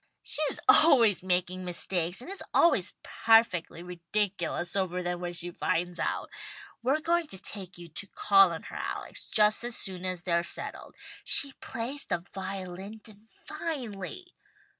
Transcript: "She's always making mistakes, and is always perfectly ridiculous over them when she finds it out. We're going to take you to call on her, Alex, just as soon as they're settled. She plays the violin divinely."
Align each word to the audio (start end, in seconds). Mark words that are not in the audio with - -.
"She's 0.23 0.59
always 0.67 1.21
making 1.21 1.63
mistakes, 1.63 2.21
and 2.21 2.29
is 2.31 2.41
always 2.55 2.95
perfectly 3.03 3.83
ridiculous 3.83 4.75
over 4.75 5.03
them 5.03 5.19
when 5.21 5.33
she 5.33 5.51
finds 5.51 5.99
it 5.99 6.05
out. 6.07 6.31
We're 6.81 7.01
going 7.01 7.27
to 7.27 7.39
take 7.39 7.77
you 7.77 7.87
to 7.87 8.07
call 8.07 8.51
on 8.51 8.63
her, 8.63 8.75
Alex, 8.77 9.29
just 9.29 9.63
as 9.63 9.75
soon 9.75 10.03
as 10.03 10.23
they're 10.23 10.41
settled. 10.41 10.95
She 11.23 11.53
plays 11.61 12.07
the 12.07 12.25
violin 12.33 13.01
divinely." 13.03 14.33